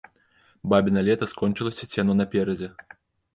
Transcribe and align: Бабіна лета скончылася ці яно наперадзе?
Бабіна 0.71 1.03
лета 1.07 1.27
скончылася 1.33 1.83
ці 1.93 2.01
яно 2.03 2.17
наперадзе? 2.21 2.73